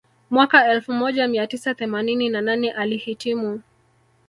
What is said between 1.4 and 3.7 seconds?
tisa themanini na nane alihitimu